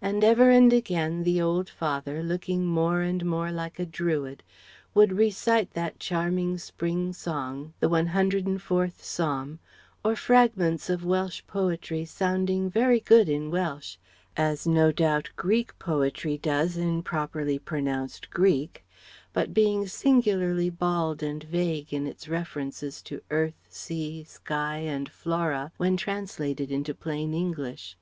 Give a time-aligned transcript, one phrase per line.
[0.00, 4.44] And ever and again the old father, looking more and more like a Druid,
[4.94, 9.58] would recite that charming Spring song, the 104th Psalm;
[10.04, 13.96] or fragments of Welsh poetry sounding very good in Welsh
[14.36, 18.86] as no doubt Greek poetry does in properly pronounced Greek,
[19.32, 25.72] but being singularly bald and vague in its references to earth, sea, sky and flora
[25.76, 27.96] when translated into plain English.